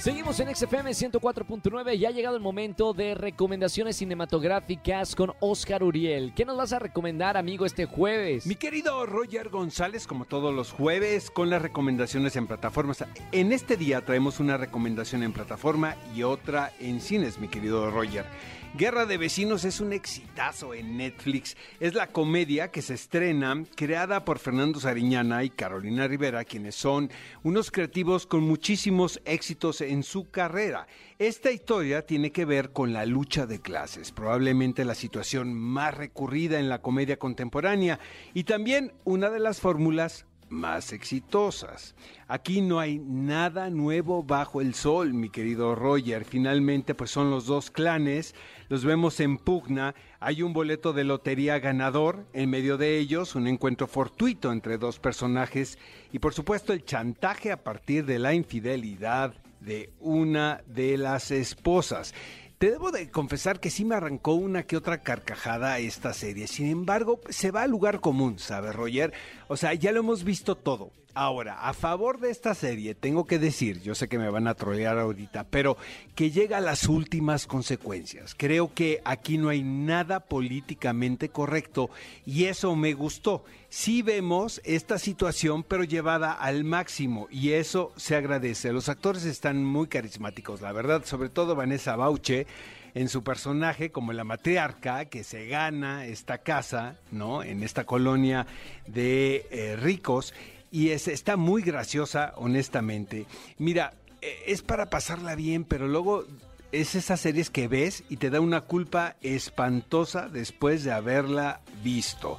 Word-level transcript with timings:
Seguimos 0.00 0.40
en 0.40 0.56
XFM 0.56 0.92
104.9 0.92 1.94
y 1.94 2.06
ha 2.06 2.10
llegado 2.10 2.34
el 2.34 2.40
momento 2.40 2.94
de 2.94 3.14
recomendaciones 3.14 3.96
cinematográficas 3.96 5.14
con 5.14 5.34
Oscar 5.40 5.82
Uriel. 5.82 6.32
¿Qué 6.34 6.46
nos 6.46 6.56
vas 6.56 6.72
a 6.72 6.78
recomendar, 6.78 7.36
amigo, 7.36 7.66
este 7.66 7.84
jueves? 7.84 8.46
Mi 8.46 8.54
querido 8.54 9.04
Roger 9.04 9.50
González, 9.50 10.06
como 10.06 10.24
todos 10.24 10.54
los 10.54 10.72
jueves, 10.72 11.30
con 11.30 11.50
las 11.50 11.60
recomendaciones 11.60 12.34
en 12.36 12.46
plataformas. 12.46 13.04
En 13.30 13.52
este 13.52 13.76
día 13.76 14.02
traemos 14.02 14.40
una 14.40 14.56
recomendación 14.56 15.22
en 15.22 15.34
plataforma 15.34 15.96
y 16.16 16.22
otra 16.22 16.72
en 16.80 17.02
cines, 17.02 17.38
mi 17.38 17.48
querido 17.48 17.90
Roger. 17.90 18.24
Guerra 18.72 19.04
de 19.04 19.18
Vecinos 19.18 19.64
es 19.64 19.80
un 19.80 19.92
exitazo 19.92 20.74
en 20.74 20.96
Netflix. 20.96 21.56
Es 21.80 21.94
la 21.94 22.06
comedia 22.06 22.70
que 22.70 22.82
se 22.82 22.94
estrena, 22.94 23.64
creada 23.74 24.24
por 24.24 24.38
Fernando 24.38 24.78
Sariñana 24.78 25.42
y 25.42 25.50
Carolina 25.50 26.06
Rivera, 26.06 26.44
quienes 26.44 26.76
son 26.76 27.10
unos 27.42 27.72
creativos 27.72 28.26
con 28.26 28.44
muchísimos 28.44 29.20
éxitos 29.24 29.80
en 29.80 29.89
su 30.02 30.30
carrera. 30.30 30.86
Esta 31.18 31.50
historia 31.50 32.06
tiene 32.06 32.32
que 32.32 32.44
ver 32.44 32.72
con 32.72 32.92
la 32.92 33.04
lucha 33.04 33.46
de 33.46 33.60
clases, 33.60 34.12
probablemente 34.12 34.84
la 34.84 34.94
situación 34.94 35.52
más 35.52 35.94
recurrida 35.94 36.58
en 36.58 36.68
la 36.68 36.80
comedia 36.80 37.18
contemporánea 37.18 37.98
y 38.32 38.44
también 38.44 38.92
una 39.04 39.28
de 39.30 39.40
las 39.40 39.60
fórmulas 39.60 40.26
más 40.50 40.92
exitosas. 40.92 41.94
Aquí 42.28 42.60
no 42.60 42.80
hay 42.80 42.98
nada 42.98 43.70
nuevo 43.70 44.22
bajo 44.22 44.60
el 44.60 44.74
sol, 44.74 45.14
mi 45.14 45.30
querido 45.30 45.74
Roger. 45.74 46.24
Finalmente, 46.24 46.94
pues 46.94 47.10
son 47.10 47.30
los 47.30 47.46
dos 47.46 47.70
clanes, 47.70 48.34
los 48.68 48.84
vemos 48.84 49.20
en 49.20 49.38
pugna, 49.38 49.94
hay 50.18 50.42
un 50.42 50.52
boleto 50.52 50.92
de 50.92 51.04
lotería 51.04 51.58
ganador, 51.60 52.26
en 52.32 52.50
medio 52.50 52.76
de 52.76 52.98
ellos 52.98 53.34
un 53.34 53.46
encuentro 53.46 53.86
fortuito 53.86 54.52
entre 54.52 54.76
dos 54.76 54.98
personajes 54.98 55.78
y 56.12 56.18
por 56.18 56.34
supuesto 56.34 56.72
el 56.72 56.84
chantaje 56.84 57.52
a 57.52 57.62
partir 57.62 58.04
de 58.04 58.18
la 58.18 58.34
infidelidad 58.34 59.34
de 59.60 59.92
una 60.00 60.62
de 60.66 60.98
las 60.98 61.30
esposas. 61.30 62.14
Te 62.58 62.70
debo 62.72 62.90
de 62.90 63.10
confesar 63.10 63.58
que 63.58 63.70
sí 63.70 63.84
me 63.86 63.94
arrancó 63.94 64.34
una 64.34 64.64
que 64.64 64.76
otra 64.76 65.02
carcajada 65.02 65.78
esta 65.78 66.12
serie. 66.12 66.46
Sin 66.46 66.66
embargo, 66.66 67.20
se 67.30 67.50
va 67.50 67.62
al 67.62 67.70
lugar 67.70 68.00
común, 68.00 68.38
¿sabes, 68.38 68.74
Roger? 68.74 69.14
O 69.48 69.56
sea, 69.56 69.72
ya 69.72 69.92
lo 69.92 70.00
hemos 70.00 70.24
visto 70.24 70.56
todo. 70.56 70.90
Ahora, 71.14 71.68
a 71.68 71.72
favor 71.72 72.20
de 72.20 72.30
esta 72.30 72.54
serie, 72.54 72.94
tengo 72.94 73.26
que 73.26 73.40
decir, 73.40 73.82
yo 73.82 73.96
sé 73.96 74.08
que 74.08 74.18
me 74.18 74.30
van 74.30 74.46
a 74.46 74.54
trolear 74.54 74.96
ahorita, 74.96 75.44
pero 75.44 75.76
que 76.14 76.30
llega 76.30 76.58
a 76.58 76.60
las 76.60 76.88
últimas 76.88 77.48
consecuencias. 77.48 78.36
Creo 78.36 78.72
que 78.72 79.00
aquí 79.04 79.36
no 79.36 79.48
hay 79.48 79.64
nada 79.64 80.20
políticamente 80.20 81.28
correcto 81.28 81.90
y 82.24 82.44
eso 82.44 82.76
me 82.76 82.94
gustó. 82.94 83.44
Sí 83.68 84.02
vemos 84.02 84.60
esta 84.64 84.98
situación, 84.98 85.64
pero 85.64 85.82
llevada 85.82 86.32
al 86.32 86.62
máximo 86.62 87.26
y 87.28 87.52
eso 87.52 87.92
se 87.96 88.14
agradece. 88.14 88.72
Los 88.72 88.88
actores 88.88 89.24
están 89.24 89.64
muy 89.64 89.88
carismáticos, 89.88 90.60
la 90.60 90.70
verdad, 90.70 91.04
sobre 91.04 91.28
todo 91.28 91.56
Vanessa 91.56 91.96
Bauche 91.96 92.46
en 92.94 93.08
su 93.08 93.22
personaje 93.22 93.90
como 93.90 94.12
la 94.12 94.24
matriarca 94.24 95.04
que 95.06 95.24
se 95.24 95.46
gana 95.46 96.06
esta 96.06 96.38
casa, 96.38 96.96
¿no? 97.10 97.42
En 97.42 97.62
esta 97.62 97.84
colonia 97.84 98.46
de 98.86 99.46
eh, 99.50 99.76
ricos 99.76 100.34
y 100.70 100.90
es, 100.90 101.08
está 101.08 101.36
muy 101.36 101.62
graciosa, 101.62 102.32
honestamente. 102.36 103.26
Mira, 103.58 103.94
e, 104.20 104.44
es 104.46 104.62
para 104.62 104.90
pasarla 104.90 105.34
bien, 105.34 105.64
pero 105.64 105.88
luego 105.88 106.24
es 106.72 106.94
esas 106.94 107.20
series 107.20 107.50
que 107.50 107.68
ves 107.68 108.04
y 108.08 108.16
te 108.16 108.30
da 108.30 108.40
una 108.40 108.62
culpa 108.62 109.16
espantosa 109.20 110.28
después 110.28 110.84
de 110.84 110.92
haberla 110.92 111.60
visto. 111.82 112.38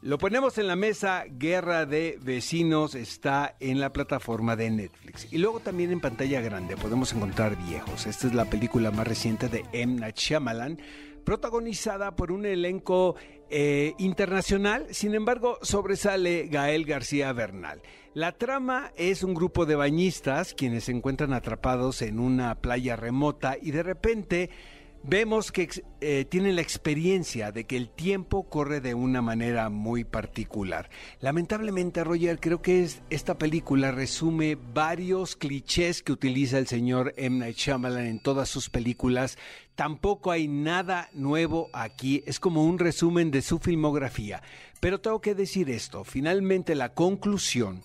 Lo 0.00 0.16
ponemos 0.16 0.58
en 0.58 0.68
la 0.68 0.76
mesa, 0.76 1.24
Guerra 1.28 1.84
de 1.84 2.20
Vecinos 2.22 2.94
está 2.94 3.56
en 3.58 3.80
la 3.80 3.92
plataforma 3.92 4.54
de 4.54 4.70
Netflix. 4.70 5.26
Y 5.32 5.38
luego 5.38 5.58
también 5.58 5.90
en 5.90 6.00
pantalla 6.00 6.40
grande 6.40 6.76
podemos 6.76 7.12
encontrar 7.12 7.56
Viejos. 7.56 8.06
Esta 8.06 8.28
es 8.28 8.34
la 8.34 8.44
película 8.44 8.92
más 8.92 9.08
reciente 9.08 9.48
de 9.48 9.64
M. 9.72 9.98
Night 9.98 10.16
Shyamalan, 10.16 10.80
protagonizada 11.24 12.14
por 12.14 12.30
un 12.30 12.46
elenco 12.46 13.16
eh, 13.50 13.94
internacional, 13.98 14.86
sin 14.90 15.14
embargo 15.14 15.58
sobresale 15.62 16.48
Gael 16.48 16.84
García 16.84 17.32
Bernal. 17.32 17.82
La 18.14 18.32
trama 18.32 18.92
es 18.96 19.22
un 19.22 19.34
grupo 19.34 19.64
de 19.64 19.76
bañistas 19.76 20.54
quienes 20.54 20.84
se 20.84 20.92
encuentran 20.92 21.32
atrapados 21.32 22.02
en 22.02 22.18
una 22.18 22.54
playa 22.56 22.96
remota 22.96 23.56
y 23.60 23.70
de 23.70 23.82
repente 23.82 24.50
vemos 25.02 25.52
que 25.52 25.68
eh, 26.00 26.24
tienen 26.28 26.56
la 26.56 26.62
experiencia 26.62 27.52
de 27.52 27.64
que 27.64 27.76
el 27.76 27.88
tiempo 27.88 28.48
corre 28.48 28.80
de 28.80 28.94
una 28.94 29.22
manera 29.22 29.68
muy 29.68 30.04
particular. 30.04 30.90
Lamentablemente, 31.20 32.04
Roger, 32.04 32.40
creo 32.40 32.62
que 32.62 32.82
es, 32.82 33.02
esta 33.10 33.38
película 33.38 33.92
resume 33.92 34.56
varios 34.74 35.36
clichés 35.36 36.02
que 36.02 36.12
utiliza 36.12 36.58
el 36.58 36.66
señor 36.66 37.14
M. 37.16 37.38
Night 37.38 37.56
Shyamalan 37.56 38.06
en 38.06 38.20
todas 38.20 38.48
sus 38.48 38.70
películas. 38.70 39.38
Tampoco 39.78 40.32
hay 40.32 40.48
nada 40.48 41.08
nuevo 41.12 41.70
aquí, 41.72 42.24
es 42.26 42.40
como 42.40 42.64
un 42.64 42.80
resumen 42.80 43.30
de 43.30 43.42
su 43.42 43.60
filmografía. 43.60 44.42
Pero 44.80 45.00
tengo 45.00 45.20
que 45.20 45.36
decir 45.36 45.70
esto, 45.70 46.02
finalmente 46.02 46.74
la 46.74 46.94
conclusión 46.94 47.84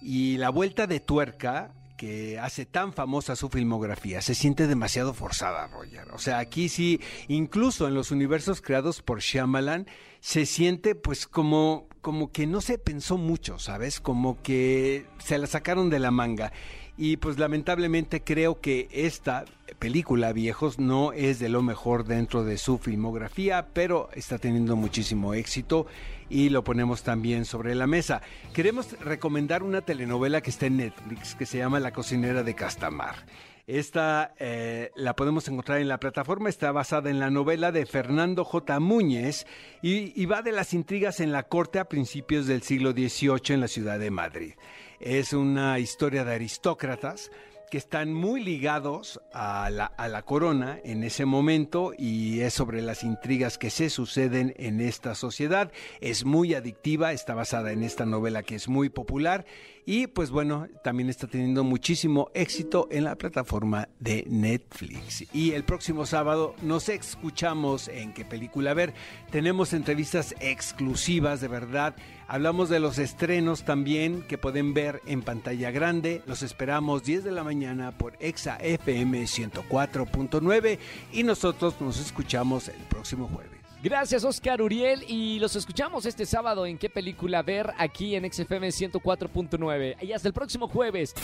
y 0.00 0.36
la 0.36 0.50
vuelta 0.50 0.86
de 0.86 1.00
tuerca 1.00 1.72
que 1.96 2.38
hace 2.38 2.66
tan 2.66 2.92
famosa 2.92 3.34
su 3.34 3.48
filmografía 3.48 4.22
se 4.22 4.36
siente 4.36 4.68
demasiado 4.68 5.12
forzada, 5.12 5.66
Roger. 5.66 6.08
O 6.12 6.18
sea, 6.18 6.38
aquí 6.38 6.68
sí, 6.68 7.00
incluso 7.26 7.88
en 7.88 7.94
los 7.94 8.12
universos 8.12 8.60
creados 8.60 9.02
por 9.02 9.18
Shyamalan, 9.18 9.88
se 10.20 10.46
siente 10.46 10.94
pues 10.94 11.26
como, 11.26 11.88
como 12.00 12.30
que 12.30 12.46
no 12.46 12.60
se 12.60 12.78
pensó 12.78 13.18
mucho, 13.18 13.58
¿sabes? 13.58 13.98
Como 13.98 14.40
que 14.40 15.04
se 15.18 15.38
la 15.38 15.48
sacaron 15.48 15.90
de 15.90 15.98
la 15.98 16.12
manga. 16.12 16.52
Y 16.96 17.16
pues 17.16 17.40
lamentablemente 17.40 18.22
creo 18.22 18.60
que 18.60 18.86
esta 18.92 19.44
película, 19.84 20.32
viejos, 20.32 20.78
no 20.78 21.12
es 21.12 21.38
de 21.38 21.50
lo 21.50 21.60
mejor 21.60 22.06
dentro 22.06 22.42
de 22.42 22.56
su 22.56 22.78
filmografía, 22.78 23.66
pero 23.74 24.08
está 24.14 24.38
teniendo 24.38 24.76
muchísimo 24.76 25.34
éxito 25.34 25.86
y 26.30 26.48
lo 26.48 26.64
ponemos 26.64 27.02
también 27.02 27.44
sobre 27.44 27.74
la 27.74 27.86
mesa. 27.86 28.22
Queremos 28.54 28.98
recomendar 29.00 29.62
una 29.62 29.82
telenovela 29.82 30.40
que 30.40 30.48
está 30.48 30.64
en 30.64 30.78
Netflix 30.78 31.34
que 31.34 31.44
se 31.44 31.58
llama 31.58 31.80
La 31.80 31.92
cocinera 31.92 32.42
de 32.42 32.54
Castamar. 32.54 33.26
Esta 33.66 34.32
eh, 34.38 34.90
la 34.96 35.14
podemos 35.16 35.46
encontrar 35.48 35.82
en 35.82 35.88
la 35.88 36.00
plataforma, 36.00 36.48
está 36.48 36.72
basada 36.72 37.10
en 37.10 37.20
la 37.20 37.28
novela 37.28 37.70
de 37.70 37.84
Fernando 37.84 38.42
J. 38.42 38.80
Múñez 38.80 39.44
y, 39.82 40.18
y 40.18 40.24
va 40.24 40.40
de 40.40 40.52
las 40.52 40.72
intrigas 40.72 41.20
en 41.20 41.30
la 41.30 41.42
corte 41.42 41.78
a 41.78 41.90
principios 41.90 42.46
del 42.46 42.62
siglo 42.62 42.92
XVIII 42.92 43.52
en 43.52 43.60
la 43.60 43.68
ciudad 43.68 43.98
de 43.98 44.10
Madrid. 44.10 44.54
Es 44.98 45.34
una 45.34 45.78
historia 45.78 46.24
de 46.24 46.32
aristócratas 46.32 47.30
que 47.70 47.78
están 47.78 48.12
muy 48.12 48.42
ligados 48.42 49.20
a 49.32 49.70
la, 49.70 49.86
a 49.86 50.08
la, 50.08 50.22
corona 50.22 50.78
en 50.84 51.02
ese 51.04 51.24
momento 51.24 51.92
y 51.96 52.40
es 52.40 52.54
sobre 52.54 52.82
las 52.82 53.04
intrigas 53.04 53.58
que 53.58 53.70
se 53.70 53.90
suceden 53.90 54.54
en 54.58 54.80
esta 54.80 55.14
sociedad. 55.14 55.72
Es 56.00 56.24
muy 56.24 56.54
adictiva, 56.54 57.12
está 57.12 57.34
basada 57.34 57.72
en 57.72 57.82
esta 57.82 58.06
novela 58.06 58.42
que 58.42 58.54
es 58.54 58.68
muy 58.68 58.88
popular 58.88 59.44
y 59.86 60.06
pues 60.06 60.30
bueno, 60.30 60.66
también 60.82 61.10
está 61.10 61.26
teniendo 61.26 61.62
muchísimo 61.62 62.30
éxito 62.34 62.88
en 62.90 63.04
la 63.04 63.16
plataforma 63.16 63.88
de 64.00 64.24
Netflix. 64.28 65.26
Y 65.34 65.52
el 65.52 65.64
próximo 65.64 66.06
sábado 66.06 66.54
nos 66.62 66.88
escuchamos 66.88 67.88
en 67.88 68.14
qué 68.14 68.24
película 68.24 68.72
ver. 68.72 68.94
Tenemos 69.30 69.72
entrevistas 69.72 70.34
exclusivas 70.40 71.40
de 71.40 71.48
verdad. 71.48 71.96
Hablamos 72.28 72.70
de 72.70 72.80
los 72.80 72.98
estrenos 72.98 73.64
también 73.64 74.22
que 74.22 74.38
pueden 74.38 74.72
ver 74.72 75.02
en 75.06 75.22
pantalla 75.22 75.70
grande. 75.70 76.22
Los 76.26 76.42
esperamos 76.42 77.04
10 77.04 77.24
de 77.24 77.32
la 77.32 77.44
mañana 77.44 77.92
por 77.98 78.16
Exa 78.20 78.56
FM 78.56 79.24
104.9 79.24 80.78
y 81.12 81.22
nosotros 81.24 81.80
nos 81.80 82.00
escuchamos 82.00 82.68
el 82.68 82.80
próximo 82.88 83.28
jueves. 83.28 83.63
Gracias, 83.84 84.24
Oscar 84.24 84.62
Uriel. 84.62 85.04
Y 85.06 85.38
los 85.38 85.54
escuchamos 85.56 86.06
este 86.06 86.24
sábado 86.24 86.64
en 86.64 86.78
qué 86.78 86.88
película 86.88 87.42
ver 87.42 87.70
aquí 87.76 88.16
en 88.16 88.32
XFM 88.32 88.68
104.9. 88.68 89.96
Y 90.02 90.12
hasta 90.12 90.26
el 90.26 90.32
próximo 90.32 90.68
jueves. 90.68 91.14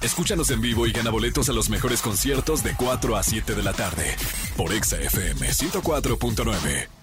Escúchanos 0.00 0.50
en 0.50 0.62
vivo 0.62 0.86
y 0.86 0.92
gana 0.92 1.10
boletos 1.10 1.50
a 1.50 1.52
los 1.52 1.68
mejores 1.68 2.00
conciertos 2.00 2.62
de 2.62 2.74
4 2.76 3.16
a 3.16 3.22
7 3.22 3.54
de 3.54 3.62
la 3.62 3.74
tarde 3.74 4.16
por 4.56 4.72
XFM 4.72 5.48
104.9. 5.48 6.95